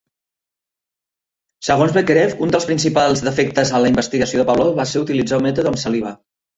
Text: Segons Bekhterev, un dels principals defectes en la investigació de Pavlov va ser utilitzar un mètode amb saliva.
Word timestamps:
Segons 1.67 1.93
Bekhterev, 1.99 2.33
un 2.47 2.55
dels 2.57 2.67
principals 2.71 3.23
defectes 3.31 3.77
en 3.79 3.87
la 3.87 3.95
investigació 3.95 4.43
de 4.45 4.51
Pavlov 4.53 4.85
va 4.85 4.91
ser 4.95 5.07
utilitzar 5.09 5.43
un 5.45 5.51
mètode 5.51 5.75
amb 5.77 5.89
saliva. 5.89 6.21